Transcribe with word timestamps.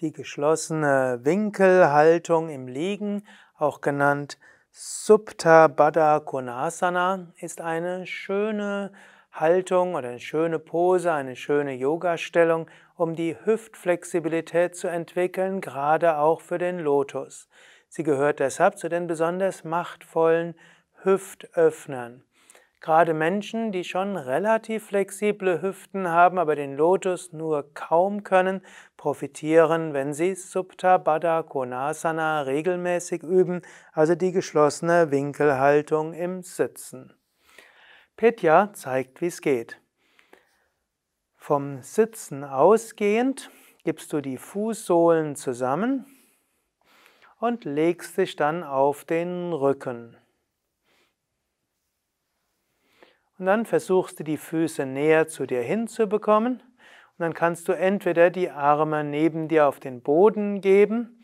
Die 0.00 0.14
geschlossene 0.14 1.20
Winkelhaltung 1.24 2.48
im 2.48 2.68
Liegen, 2.68 3.22
auch 3.58 3.82
genannt 3.82 4.38
Supta 4.70 5.66
Baddha 5.68 6.20
Konasana, 6.20 7.26
ist 7.36 7.60
eine 7.60 8.06
schöne 8.06 8.92
Haltung 9.30 9.94
oder 9.94 10.08
eine 10.08 10.18
schöne 10.18 10.58
Pose, 10.58 11.12
eine 11.12 11.36
schöne 11.36 11.74
Yoga-Stellung, 11.74 12.66
um 12.96 13.14
die 13.14 13.36
Hüftflexibilität 13.44 14.74
zu 14.74 14.88
entwickeln, 14.88 15.60
gerade 15.60 16.16
auch 16.16 16.40
für 16.40 16.56
den 16.56 16.78
Lotus. 16.78 17.50
Sie 17.90 18.02
gehört 18.02 18.40
deshalb 18.40 18.78
zu 18.78 18.88
den 18.88 19.06
besonders 19.06 19.64
machtvollen 19.64 20.54
Hüftöffnern. 21.02 22.24
Gerade 22.80 23.12
Menschen, 23.12 23.72
die 23.72 23.84
schon 23.84 24.16
relativ 24.16 24.86
flexible 24.86 25.60
Hüften 25.60 26.08
haben, 26.08 26.38
aber 26.38 26.56
den 26.56 26.76
Lotus 26.76 27.30
nur 27.30 27.74
kaum 27.74 28.24
können, 28.24 28.62
profitieren, 28.96 29.92
wenn 29.92 30.14
sie 30.14 30.34
Supta 30.34 30.96
Baddha 30.96 31.42
Konasana 31.42 32.40
regelmäßig 32.42 33.22
üben, 33.22 33.60
also 33.92 34.14
die 34.14 34.32
geschlossene 34.32 35.10
Winkelhaltung 35.10 36.14
im 36.14 36.42
Sitzen. 36.42 37.12
Petya 38.16 38.72
zeigt, 38.72 39.20
wie 39.20 39.26
es 39.26 39.42
geht. 39.42 39.78
Vom 41.36 41.82
Sitzen 41.82 42.44
ausgehend 42.44 43.50
gibst 43.84 44.10
du 44.14 44.22
die 44.22 44.38
Fußsohlen 44.38 45.36
zusammen 45.36 46.06
und 47.40 47.64
legst 47.64 48.16
dich 48.16 48.36
dann 48.36 48.62
auf 48.62 49.04
den 49.04 49.52
Rücken. 49.52 50.16
Und 53.40 53.46
dann 53.46 53.64
versuchst 53.64 54.20
du 54.20 54.22
die 54.24 54.36
Füße 54.36 54.84
näher 54.84 55.26
zu 55.26 55.46
dir 55.46 55.62
hinzubekommen. 55.62 56.56
Und 56.56 57.18
dann 57.18 57.32
kannst 57.32 57.68
du 57.68 57.72
entweder 57.72 58.28
die 58.28 58.50
Arme 58.50 59.02
neben 59.02 59.48
dir 59.48 59.66
auf 59.66 59.80
den 59.80 60.02
Boden 60.02 60.60
geben 60.60 61.19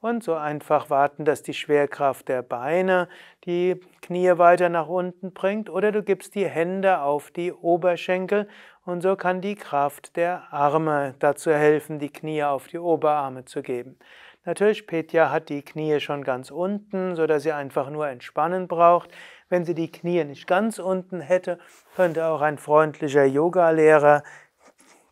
und 0.00 0.24
so 0.24 0.34
einfach 0.34 0.90
warten, 0.90 1.24
dass 1.24 1.42
die 1.42 1.54
Schwerkraft 1.54 2.28
der 2.28 2.42
Beine 2.42 3.08
die 3.44 3.80
Knie 4.00 4.38
weiter 4.38 4.68
nach 4.68 4.88
unten 4.88 5.32
bringt. 5.32 5.68
Oder 5.68 5.92
du 5.92 6.02
gibst 6.02 6.34
die 6.34 6.48
Hände 6.48 7.00
auf 7.02 7.30
die 7.30 7.52
Oberschenkel 7.52 8.48
und 8.84 9.02
so 9.02 9.16
kann 9.16 9.40
die 9.40 9.56
Kraft 9.56 10.16
der 10.16 10.52
Arme 10.52 11.14
dazu 11.18 11.52
helfen, 11.52 11.98
die 11.98 12.12
Knie 12.12 12.42
auf 12.44 12.66
die 12.68 12.78
Oberarme 12.78 13.44
zu 13.44 13.62
geben. 13.62 13.98
Natürlich, 14.46 14.86
Petja 14.86 15.30
hat 15.30 15.50
die 15.50 15.62
Knie 15.62 16.00
schon 16.00 16.24
ganz 16.24 16.50
unten, 16.50 17.14
sodass 17.14 17.42
sie 17.42 17.52
einfach 17.52 17.90
nur 17.90 18.08
entspannen 18.08 18.68
braucht. 18.68 19.10
Wenn 19.50 19.66
sie 19.66 19.74
die 19.74 19.92
Knie 19.92 20.24
nicht 20.24 20.46
ganz 20.46 20.78
unten 20.78 21.20
hätte, 21.20 21.58
könnte 21.94 22.24
auch 22.24 22.40
ein 22.40 22.56
freundlicher 22.56 23.26
Yogalehrer 23.26 24.22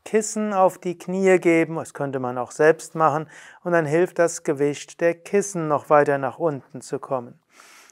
Kissen 0.08 0.54
auf 0.54 0.78
die 0.78 0.96
Knie 0.96 1.38
geben. 1.38 1.76
Das 1.76 1.92
könnte 1.92 2.18
man 2.18 2.38
auch 2.38 2.50
selbst 2.50 2.94
machen. 2.94 3.28
Und 3.62 3.72
dann 3.72 3.84
hilft 3.84 4.18
das 4.18 4.42
Gewicht 4.42 5.02
der 5.02 5.12
Kissen 5.12 5.68
noch 5.68 5.90
weiter 5.90 6.16
nach 6.16 6.38
unten 6.38 6.80
zu 6.80 6.98
kommen. 6.98 7.38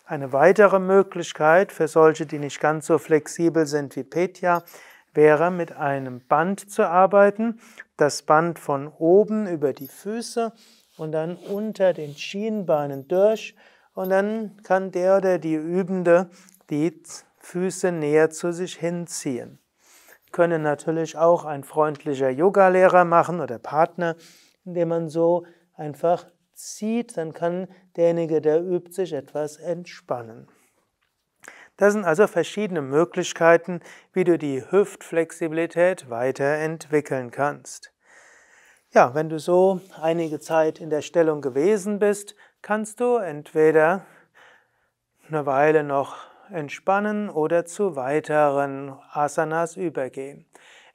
Eine 0.06 0.32
weitere 0.32 0.78
Möglichkeit 0.78 1.72
für 1.72 1.88
solche, 1.88 2.24
die 2.24 2.38
nicht 2.38 2.58
ganz 2.58 2.86
so 2.86 2.96
flexibel 2.96 3.66
sind 3.66 3.96
wie 3.96 4.02
Petja, 4.02 4.62
wäre 5.12 5.50
mit 5.50 5.76
einem 5.76 6.26
Band 6.26 6.70
zu 6.70 6.88
arbeiten. 6.88 7.60
Das 7.98 8.22
Band 8.22 8.58
von 8.58 8.88
oben 8.88 9.46
über 9.46 9.74
die 9.74 9.88
Füße 9.88 10.54
und 10.96 11.12
dann 11.12 11.36
unter 11.36 11.92
den 11.92 12.14
Schienbeinen 12.14 13.08
durch 13.08 13.54
und 13.92 14.08
dann 14.08 14.56
kann 14.62 14.90
der 14.90 15.18
oder 15.18 15.38
die 15.38 15.56
Übende 15.56 16.30
die 16.70 16.98
Füße 17.40 17.92
näher 17.92 18.30
zu 18.30 18.54
sich 18.54 18.76
hinziehen. 18.76 19.58
Können 20.36 20.60
natürlich 20.60 21.16
auch 21.16 21.46
ein 21.46 21.64
freundlicher 21.64 22.28
Yogalehrer 22.28 23.06
machen 23.06 23.40
oder 23.40 23.58
Partner, 23.58 24.16
indem 24.66 24.88
man 24.88 25.08
so 25.08 25.46
einfach 25.74 26.26
zieht, 26.52 27.16
dann 27.16 27.32
kann 27.32 27.68
derjenige, 27.96 28.42
der 28.42 28.60
übt, 28.62 28.92
sich 28.92 29.14
etwas 29.14 29.56
entspannen. 29.56 30.46
Das 31.78 31.94
sind 31.94 32.04
also 32.04 32.26
verschiedene 32.26 32.82
Möglichkeiten, 32.82 33.80
wie 34.12 34.24
du 34.24 34.36
die 34.36 34.62
Hüftflexibilität 34.70 36.10
weiterentwickeln 36.10 37.30
kannst. 37.30 37.94
Ja, 38.90 39.14
wenn 39.14 39.30
du 39.30 39.38
so 39.38 39.80
einige 40.02 40.38
Zeit 40.38 40.80
in 40.80 40.90
der 40.90 41.00
Stellung 41.00 41.40
gewesen 41.40 41.98
bist, 41.98 42.34
kannst 42.60 43.00
du 43.00 43.16
entweder 43.16 44.04
eine 45.28 45.46
Weile 45.46 45.82
noch 45.82 46.35
entspannen 46.50 47.28
oder 47.30 47.64
zu 47.64 47.96
weiteren 47.96 48.96
Asanas 49.12 49.76
übergehen. 49.76 50.46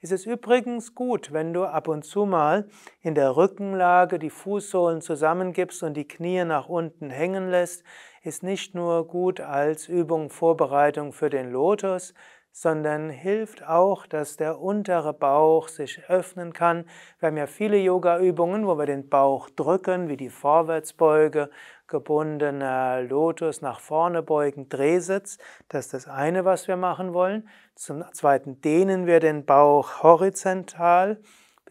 Es 0.04 0.12
ist 0.12 0.26
übrigens 0.26 0.96
gut, 0.96 1.32
wenn 1.32 1.54
du 1.54 1.64
ab 1.66 1.88
und 1.88 2.04
zu 2.04 2.26
mal 2.26 2.68
in 3.02 3.14
der 3.14 3.36
Rückenlage 3.38 4.18
die 4.18 4.32
Fußsohlen 4.32 5.02
zusammengibst 5.02 5.84
und 5.84 5.94
die 5.96 6.08
Knie 6.08 6.44
nach 6.44 6.70
unten 6.70 7.12
hängen 7.12 7.52
lässt, 7.52 7.84
ist 8.24 8.42
nicht 8.42 8.74
nur 8.74 9.08
gut 9.08 9.42
als 9.42 9.88
Übung 9.88 10.32
Vorbereitung 10.32 11.14
für 11.14 11.30
den 11.30 11.52
Lotus, 11.52 12.16
sondern 12.52 13.10
hilft 13.10 13.68
auch, 13.68 14.06
dass 14.06 14.38
der 14.38 14.60
untere 14.60 15.14
Bauch 15.14 15.68
sich 15.68 16.04
öffnen 16.10 16.54
kann. 16.54 16.86
Wir 17.20 17.28
haben 17.28 17.38
ja 17.38 17.48
viele 17.48 17.78
Yoga-Übungen, 17.78 18.68
wo 18.68 18.78
wir 18.78 18.86
den 18.86 19.10
Bauch 19.10 19.50
drücken, 19.50 20.10
wie 20.10 20.18
die 20.18 20.30
Vorwärtsbeuge, 20.30 21.50
gebundener 21.88 23.02
Lotus, 23.02 23.62
nach 23.62 23.80
vorne 23.80 24.24
beugen, 24.24 24.70
Drehsitz. 24.70 25.38
Das 25.70 25.86
ist 25.86 25.94
das 25.94 26.08
eine, 26.08 26.46
was 26.46 26.68
wir 26.68 26.78
machen 26.78 27.14
wollen. 27.14 27.48
Zum 27.76 28.04
zweiten 28.14 28.62
dehnen 28.62 29.06
wir 29.06 29.20
den 29.20 29.46
Bauch 29.46 30.04
horizontal 30.04 31.20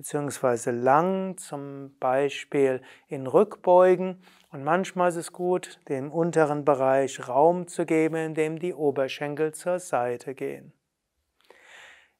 bzw. 0.00 0.70
lang, 0.70 1.36
zum 1.36 1.96
Beispiel 1.98 2.80
in 3.08 3.26
Rückbeugen. 3.26 4.22
Und 4.50 4.64
manchmal 4.64 5.10
ist 5.10 5.16
es 5.16 5.32
gut, 5.32 5.78
dem 5.88 6.10
unteren 6.10 6.64
Bereich 6.64 7.28
Raum 7.28 7.68
zu 7.68 7.84
geben, 7.86 8.16
indem 8.16 8.58
die 8.58 8.74
Oberschenkel 8.74 9.52
zur 9.52 9.78
Seite 9.78 10.34
gehen. 10.34 10.72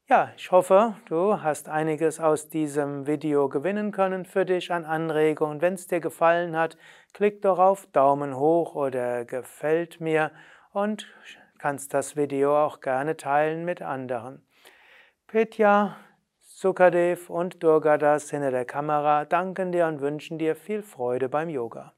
Ja, 0.09 0.33
ich 0.37 0.51
hoffe, 0.51 0.97
du 1.07 1.41
hast 1.41 1.69
einiges 1.69 2.19
aus 2.19 2.49
diesem 2.49 3.07
Video 3.07 3.49
gewinnen 3.49 3.93
können 3.93 4.25
für 4.25 4.45
dich 4.45 4.73
an 4.73 4.85
Anregungen. 4.85 5.61
Wenn 5.61 5.75
es 5.75 5.87
dir 5.87 6.01
gefallen 6.01 6.57
hat, 6.57 6.77
klick 7.13 7.43
doch 7.43 7.59
auf 7.59 7.87
Daumen 7.93 8.37
hoch 8.37 8.75
oder 8.75 9.25
gefällt 9.25 10.01
mir 10.01 10.33
und 10.73 11.07
kannst 11.59 11.95
das 11.95 12.17
Video 12.17 12.59
auch 12.59 12.81
gerne 12.81 13.17
teilen 13.17 13.65
mit 13.65 13.83
anderen. 13.83 14.45
Petya, 15.29 15.97
Sukadev 16.63 17.31
und 17.31 17.63
Durgadas 17.63 18.29
hinter 18.29 18.51
der 18.51 18.67
Kamera 18.67 19.25
danken 19.25 19.73
dir 19.73 19.87
und 19.87 20.03
wünschen 20.03 20.37
dir 20.37 20.55
viel 20.55 20.83
Freude 20.83 21.31
beim 21.31 21.49
Yoga. 21.49 21.95